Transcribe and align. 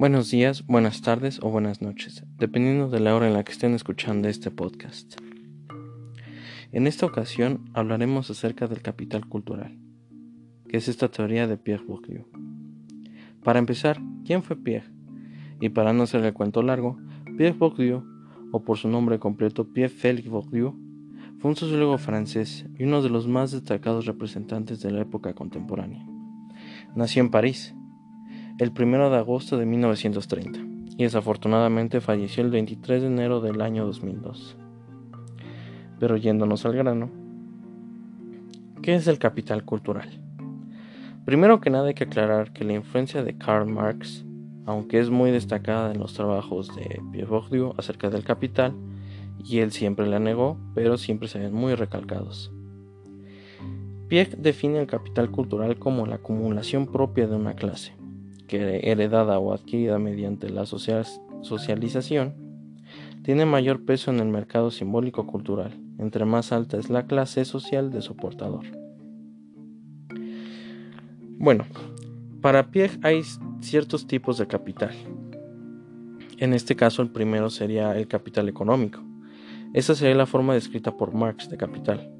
Buenos 0.00 0.30
días, 0.30 0.66
buenas 0.66 1.02
tardes 1.02 1.40
o 1.42 1.50
buenas 1.50 1.82
noches, 1.82 2.24
dependiendo 2.38 2.88
de 2.88 3.00
la 3.00 3.14
hora 3.14 3.26
en 3.26 3.34
la 3.34 3.44
que 3.44 3.52
estén 3.52 3.74
escuchando 3.74 4.28
este 4.28 4.50
podcast. 4.50 5.20
En 6.72 6.86
esta 6.86 7.04
ocasión 7.04 7.68
hablaremos 7.74 8.30
acerca 8.30 8.66
del 8.66 8.80
capital 8.80 9.26
cultural, 9.26 9.78
que 10.70 10.78
es 10.78 10.88
esta 10.88 11.10
teoría 11.10 11.46
de 11.46 11.58
Pierre 11.58 11.84
Bourdieu. 11.84 12.24
Para 13.44 13.58
empezar, 13.58 14.00
¿quién 14.24 14.42
fue 14.42 14.56
Pierre? 14.56 14.88
Y 15.60 15.68
para 15.68 15.92
no 15.92 16.04
hacer 16.04 16.24
el 16.24 16.32
cuento 16.32 16.62
largo, 16.62 16.96
Pierre 17.36 17.58
Bourdieu, 17.58 18.02
o 18.52 18.64
por 18.64 18.78
su 18.78 18.88
nombre 18.88 19.18
completo 19.18 19.70
Pierre 19.70 19.92
Félix 19.92 20.30
Bourdieu, 20.30 20.78
fue 21.40 21.50
un 21.50 21.56
sociólogo 21.56 21.98
francés 21.98 22.64
y 22.78 22.84
uno 22.84 23.02
de 23.02 23.10
los 23.10 23.28
más 23.28 23.52
destacados 23.52 24.06
representantes 24.06 24.80
de 24.80 24.92
la 24.92 25.02
época 25.02 25.34
contemporánea. 25.34 26.06
Nació 26.96 27.20
en 27.20 27.30
París, 27.30 27.74
el 28.60 28.72
1 28.78 29.08
de 29.08 29.16
agosto 29.16 29.56
de 29.56 29.64
1930 29.64 30.60
y 30.98 31.04
desafortunadamente 31.04 32.02
falleció 32.02 32.44
el 32.44 32.50
23 32.50 33.00
de 33.00 33.08
enero 33.08 33.40
del 33.40 33.62
año 33.62 33.86
2002. 33.86 34.54
Pero 35.98 36.18
yéndonos 36.18 36.66
al 36.66 36.76
grano, 36.76 37.10
¿qué 38.82 38.96
es 38.96 39.06
el 39.06 39.18
capital 39.18 39.64
cultural? 39.64 40.10
Primero 41.24 41.62
que 41.62 41.70
nada 41.70 41.88
hay 41.88 41.94
que 41.94 42.04
aclarar 42.04 42.52
que 42.52 42.64
la 42.64 42.74
influencia 42.74 43.24
de 43.24 43.38
Karl 43.38 43.66
Marx, 43.66 44.26
aunque 44.66 45.00
es 45.00 45.08
muy 45.08 45.30
destacada 45.30 45.90
en 45.94 45.98
los 45.98 46.12
trabajos 46.12 46.68
de 46.76 47.00
Pierre 47.12 47.30
Bourdieu 47.30 47.72
acerca 47.78 48.10
del 48.10 48.24
capital, 48.24 48.74
y 49.42 49.60
él 49.60 49.72
siempre 49.72 50.06
la 50.06 50.18
negó, 50.18 50.58
pero 50.74 50.98
siempre 50.98 51.28
se 51.28 51.38
ven 51.38 51.54
muy 51.54 51.74
recalcados. 51.76 52.52
Pierre 54.08 54.36
define 54.36 54.80
el 54.80 54.86
capital 54.86 55.30
cultural 55.30 55.78
como 55.78 56.04
la 56.04 56.16
acumulación 56.16 56.86
propia 56.86 57.26
de 57.26 57.36
una 57.36 57.54
clase, 57.54 57.94
que 58.50 58.90
heredada 58.90 59.38
o 59.38 59.52
adquirida 59.52 60.00
mediante 60.00 60.50
la 60.50 60.66
socialización, 60.66 62.34
tiene 63.22 63.46
mayor 63.46 63.84
peso 63.84 64.10
en 64.10 64.18
el 64.18 64.26
mercado 64.26 64.72
simbólico 64.72 65.24
cultural, 65.24 65.78
entre 65.98 66.24
más 66.24 66.50
alta 66.50 66.76
es 66.76 66.90
la 66.90 67.06
clase 67.06 67.44
social 67.44 67.92
de 67.92 68.02
su 68.02 68.16
portador. 68.16 68.64
Bueno, 71.38 71.64
para 72.40 72.72
Pierre 72.72 72.98
hay 73.02 73.22
ciertos 73.60 74.08
tipos 74.08 74.36
de 74.36 74.48
capital. 74.48 74.96
En 76.38 76.52
este 76.52 76.74
caso 76.74 77.02
el 77.02 77.10
primero 77.10 77.50
sería 77.50 77.96
el 77.96 78.08
capital 78.08 78.48
económico. 78.48 79.00
Esa 79.74 79.94
sería 79.94 80.16
la 80.16 80.26
forma 80.26 80.54
descrita 80.54 80.96
por 80.96 81.14
Marx 81.14 81.48
de 81.48 81.56
capital, 81.56 82.10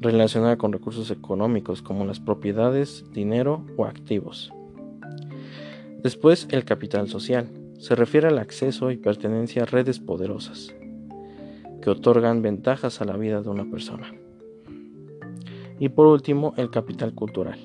relacionada 0.00 0.58
con 0.58 0.72
recursos 0.72 1.12
económicos 1.12 1.80
como 1.80 2.04
las 2.04 2.18
propiedades, 2.18 3.04
dinero 3.12 3.64
o 3.76 3.84
activos. 3.84 4.52
Después, 6.04 6.46
el 6.50 6.66
capital 6.66 7.08
social. 7.08 7.48
Se 7.78 7.94
refiere 7.94 8.28
al 8.28 8.36
acceso 8.36 8.90
y 8.90 8.98
pertenencia 8.98 9.62
a 9.62 9.66
redes 9.66 10.00
poderosas 10.00 10.74
que 11.80 11.88
otorgan 11.88 12.42
ventajas 12.42 13.00
a 13.00 13.06
la 13.06 13.16
vida 13.16 13.40
de 13.40 13.48
una 13.48 13.70
persona. 13.70 14.14
Y 15.78 15.88
por 15.88 16.06
último, 16.06 16.52
el 16.58 16.70
capital 16.70 17.14
cultural. 17.14 17.58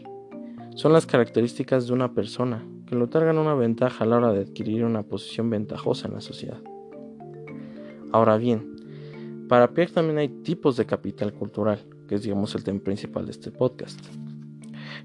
Son 0.73 0.93
las 0.93 1.05
características 1.05 1.87
de 1.87 1.93
una 1.93 2.13
persona 2.13 2.65
que 2.87 2.95
le 2.95 3.03
otorgan 3.03 3.37
una 3.37 3.55
ventaja 3.55 4.05
a 4.05 4.07
la 4.07 4.15
hora 4.15 4.31
de 4.31 4.39
adquirir 4.39 4.85
una 4.85 5.03
posición 5.03 5.49
ventajosa 5.49 6.07
en 6.07 6.13
la 6.13 6.21
sociedad. 6.21 6.61
Ahora 8.13 8.37
bien, 8.37 9.47
para 9.49 9.73
Pierre 9.73 9.91
también 9.91 10.17
hay 10.17 10.29
tipos 10.29 10.77
de 10.77 10.85
capital 10.85 11.33
cultural, 11.33 11.79
que 12.07 12.15
es 12.15 12.23
digamos 12.23 12.55
el 12.55 12.63
tema 12.63 12.79
principal 12.79 13.25
de 13.25 13.31
este 13.31 13.51
podcast. 13.51 13.99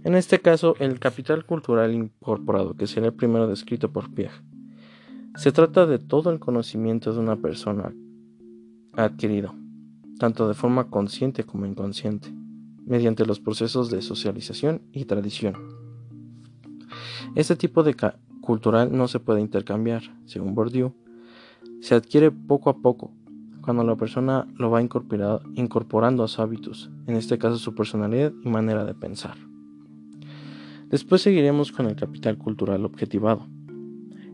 En 0.05 0.15
este 0.15 0.41
caso, 0.41 0.77
el 0.81 1.01
capital 1.01 1.47
cultural 1.47 1.95
incorporado, 1.95 2.75
que 2.77 2.87
será 2.87 3.07
el 3.07 3.15
primero 3.15 3.49
descrito 3.49 3.91
por 3.91 4.13
Pierre, 4.13 4.35
se 5.35 5.51
trata 5.51 5.87
de 5.87 5.99
todo 5.99 6.29
el 6.31 6.39
conocimiento 6.39 7.15
de 7.15 7.21
una 7.21 7.37
persona 7.37 7.95
adquirido, 8.93 9.55
tanto 10.19 10.47
de 10.47 10.53
forma 10.53 10.91
consciente 10.91 11.45
como 11.45 11.65
inconsciente, 11.65 12.29
mediante 12.85 13.25
los 13.25 13.41
procesos 13.41 13.91
de 13.91 14.03
socialización 14.03 14.83
y 14.93 15.07
tradición. 15.07 15.55
Este 17.35 17.57
tipo 17.57 17.83
de 17.83 17.97
cultural 18.43 18.95
no 18.95 19.09
se 19.09 19.21
puede 19.21 19.41
intercambiar, 19.41 20.03
según 20.27 20.55
Bourdieu, 20.55 20.93
se 21.81 21.95
adquiere 21.95 22.31
poco 22.31 22.69
a 22.69 22.77
poco, 22.77 23.11
cuando 23.63 23.83
la 23.85 23.97
persona 23.97 24.47
lo 24.59 24.71
va 24.71 24.83
incorporando 24.83 26.25
a 26.25 26.29
sus 26.29 26.41
hábitos, 26.41 26.91
en 27.07 27.17
este 27.17 27.39
caso 27.39 27.57
su 27.57 27.75
personalidad 27.75 28.35
y 28.45 28.51
manera 28.51 28.85
de 28.85 28.95
pensar. 28.95 29.39
Después 30.95 31.23
seguiremos 31.23 31.73
con 31.73 31.87
el 31.87 31.97
capital 31.97 32.39
cultural 32.39 32.85
objetivado. 32.85 33.49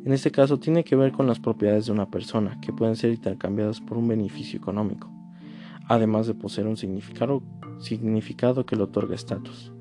En 0.05 0.13
este 0.13 0.31
caso 0.31 0.59
tiene 0.59 0.85
que 0.85 0.95
ver 0.95 1.11
con 1.11 1.27
las 1.27 1.41
propiedades 1.41 1.87
de 1.87 1.93
una 1.93 2.11
persona 2.11 2.61
que 2.61 2.71
pueden 2.71 2.97
ser 2.97 3.13
intercambiadas 3.13 3.81
por 3.81 3.97
un 3.97 4.07
beneficio 4.07 4.59
económico, 4.59 5.11
además 5.89 6.27
de 6.27 6.35
poseer 6.35 6.67
un 6.67 6.77
significado, 6.77 7.43
que 8.67 8.77
le 8.77 8.83
otorga 8.83 9.15
estatus. 9.15 9.73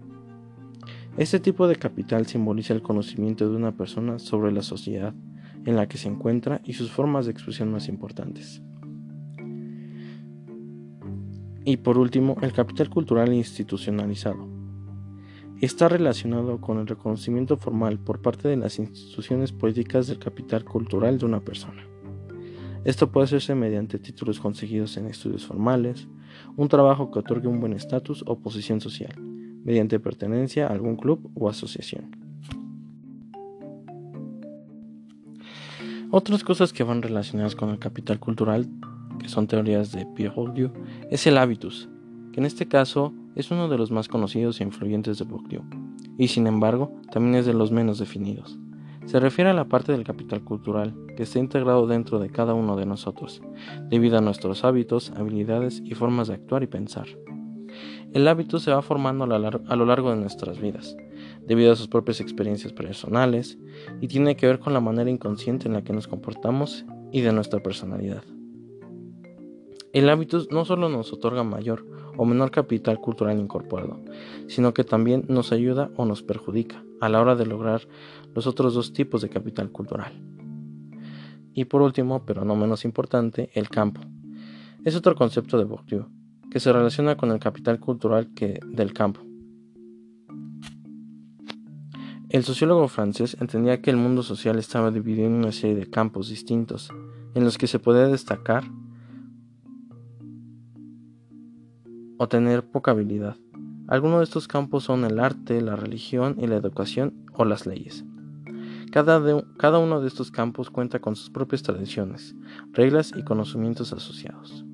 Este 1.18 1.42
tipo 1.42 1.68
de 1.68 1.76
capital 1.76 2.28
simboliza 2.28 2.74
el 2.74 2.82
conocimiento 2.82 3.50
de 3.50 3.58
una 3.58 3.76
persona 3.76 4.18
sobre 4.18 4.54
la 4.54 4.62
sociedad 4.62 5.14
en 5.66 5.76
la 5.76 5.90
que 5.90 5.98
se 5.98 6.08
encuentra 6.08 6.62
y 6.64 6.72
sus 6.72 6.92
formas 6.92 7.26
de 7.26 7.34
expresión 7.34 7.74
más 7.74 7.90
importantes. 7.90 8.62
Y 11.66 11.76
por 11.76 11.98
último, 11.98 12.38
el 12.42 12.54
capital 12.54 12.90
cultural 12.90 13.34
institucionalizado 13.34 14.59
está 15.62 15.90
relacionado 15.90 16.62
con 16.62 16.80
el 16.80 16.88
reconocimiento 16.88 17.58
formal 17.58 18.00
por 18.00 18.22
parte 18.22 18.48
de 18.48 18.58
las 18.58 18.80
instituciones 18.80 19.52
políticas 19.52 20.08
del 20.08 20.20
capital 20.20 20.64
cultural 20.64 21.18
de 21.18 21.26
una 21.26 21.42
persona. 21.42 21.84
Esto 22.86 23.12
puede 23.12 23.26
hacerse 23.26 23.56
mediante 23.56 24.00
títulos 24.00 24.40
conseguidos 24.40 24.96
en 24.98 25.08
estudios 25.08 25.46
formales, 25.46 26.08
un 26.56 26.70
trabajo 26.70 27.12
que 27.12 27.20
otorgue 27.20 27.48
un 27.48 27.60
buen 27.60 27.74
estatus 27.74 28.24
o 28.26 28.40
posición 28.40 28.80
social, 28.80 29.14
mediante 29.66 30.00
pertenencia 30.00 30.68
a 30.68 30.72
algún 30.72 30.96
club 30.96 31.30
o 31.36 31.50
asociación. 31.50 32.16
Otras 36.12 36.44
cosas 36.44 36.74
que 36.74 36.84
van 36.84 37.02
relacionadas 37.02 37.56
con 37.56 37.70
el 37.70 37.80
capital 37.80 38.20
cultural, 38.20 38.68
que 39.20 39.28
son 39.28 39.46
teorías 39.46 39.92
de 39.92 40.08
Pierre 40.16 40.34
Bourdieu, 40.34 40.72
es 41.12 41.28
el 41.28 41.38
hábitus, 41.38 41.90
que 42.32 42.40
en 42.40 42.46
este 42.46 42.68
caso 42.68 43.14
es 43.42 43.52
uno 43.52 43.68
de 43.68 43.78
los 43.78 43.92
más 43.92 44.08
conocidos 44.08 44.60
e 44.60 44.64
influyentes 44.64 45.18
de 45.18 45.26
Bourdieu, 45.26 45.64
y 46.18 46.28
sin 46.28 46.48
embargo 46.48 46.92
también 47.12 47.36
es 47.36 47.46
de 47.46 47.54
los 47.54 47.72
menos 47.72 48.00
definidos. 48.00 48.60
Se 49.06 49.20
refiere 49.20 49.50
a 49.50 49.54
la 49.54 49.68
parte 49.68 49.92
del 49.92 50.04
capital 50.04 50.44
cultural 50.44 50.94
que 51.16 51.24
está 51.24 51.40
integrado 51.40 51.88
dentro 51.88 52.20
de 52.20 52.30
cada 52.30 52.54
uno 52.54 52.76
de 52.76 52.86
nosotros, 52.86 53.42
debido 53.90 54.18
a 54.18 54.22
nuestros 54.22 54.64
hábitos, 54.64 55.12
habilidades 55.16 55.82
y 55.84 55.96
formas 55.96 56.28
de 56.28 56.36
actuar 56.36 56.64
y 56.64 56.68
pensar. 56.68 57.08
El 58.14 58.28
hábito 58.28 58.60
se 58.60 58.72
va 58.72 58.82
formando 58.82 59.24
a 59.24 59.76
lo 59.76 59.86
largo 59.86 60.10
de 60.12 60.18
nuestras 60.18 60.60
vidas, 60.60 60.98
debido 61.48 61.72
a 61.72 61.76
sus 61.76 61.88
propias 61.88 62.22
experiencias 62.22 62.74
personales, 62.74 63.58
y 64.02 64.08
tiene 64.08 64.36
que 64.36 64.48
ver 64.48 64.60
con 64.60 64.74
la 64.74 64.80
manera 64.80 65.10
inconsciente 65.10 65.68
en 65.68 65.74
la 65.74 65.84
que 65.84 65.94
nos 65.94 66.08
comportamos 66.08 66.86
y 67.12 67.22
de 67.22 67.32
nuestra 67.32 67.62
personalidad. 67.62 68.24
El 69.92 70.08
hábito 70.10 70.46
no 70.52 70.66
solo 70.66 70.88
nos 70.90 71.12
otorga 71.14 71.44
mayor 71.44 71.86
o 72.20 72.26
menor 72.26 72.52
capital 72.52 73.00
cultural 73.00 73.40
incorporado, 73.40 74.02
sino 74.48 74.74
que 74.74 74.84
también 74.84 75.24
nos 75.30 75.54
ayuda 75.54 75.90
o 75.96 76.04
nos 76.04 76.22
perjudica 76.22 76.84
a 77.00 77.08
la 77.08 77.22
hora 77.22 77.38
de 77.38 77.46
lograr 77.46 77.88
los 78.36 78.46
otros 78.46 78.74
dos 78.74 78.92
tipos 78.92 79.22
de 79.22 79.30
capital 79.30 79.72
cultural. 79.72 80.12
Y 81.54 81.64
por 81.64 81.82
último, 81.82 82.26
pero 82.26 82.44
no 82.44 82.58
menos 82.58 82.84
importante, 82.84 83.52
el 83.54 83.70
campo. 83.70 84.02
Es 84.84 84.98
otro 84.98 85.16
concepto 85.16 85.58
de 85.58 85.64
Bourdieu 85.64 86.08
que 86.52 86.60
se 86.60 86.74
relaciona 86.74 87.16
con 87.16 87.32
el 87.32 87.40
capital 87.40 87.80
cultural 87.80 88.28
del 88.36 88.92
campo. 88.92 89.22
El 92.28 92.44
sociólogo 92.44 92.90
francés 92.90 93.38
entendía 93.40 93.82
que 93.82 93.92
el 93.92 93.98
mundo 93.98 94.24
social 94.24 94.60
estaba 94.60 94.92
dividido 94.92 95.26
en 95.26 95.36
una 95.36 95.54
serie 95.54 95.78
de 95.78 95.90
campos 95.90 96.28
distintos, 96.28 96.90
en 97.34 97.46
los 97.46 97.58
que 97.58 97.68
se 97.68 97.80
podía 97.80 98.08
destacar 98.08 98.66
o 102.20 102.28
tener 102.28 102.64
poca 102.70 102.92
habilidad. 102.92 103.38
Algunos 103.88 104.20
de 104.20 104.26
estos 104.26 104.48
campos 104.48 104.84
son 104.84 105.04
el 105.06 105.20
arte, 105.20 105.62
la 105.62 105.76
religión 105.76 106.36
y 106.38 106.46
la 106.46 106.58
educación 106.58 107.26
o 107.34 107.46
las 107.46 107.66
leyes. 107.66 108.06
Cada, 108.92 109.22
cada 109.58 109.80
uno 109.80 110.02
de 110.02 110.08
estos 110.08 110.30
campos 110.30 110.70
cuenta 110.70 111.00
con 111.00 111.16
sus 111.16 111.30
propias 111.30 111.64
tradiciones, 111.64 112.36
reglas 112.74 113.14
y 113.16 113.24
conocimientos 113.24 113.94
asociados. 113.94 114.66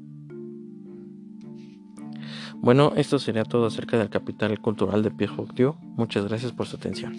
Bueno, 2.55 2.93
esto 2.95 3.19
sería 3.19 3.43
todo 3.43 3.67
acerca 3.67 3.97
del 3.97 4.09
capital 4.09 4.59
cultural 4.59 5.03
de 5.03 5.11
Pierre. 5.11 5.35
Muchas 5.95 6.27
gracias 6.27 6.51
por 6.51 6.65
su 6.65 6.77
atención. 6.77 7.13